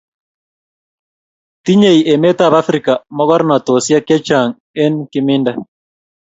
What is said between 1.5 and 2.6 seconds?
tinyei emetab